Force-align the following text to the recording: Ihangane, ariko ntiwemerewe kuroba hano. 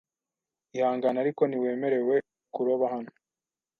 Ihangane, 0.77 1.17
ariko 1.23 1.41
ntiwemerewe 1.45 2.15
kuroba 2.53 2.85
hano. 2.93 3.11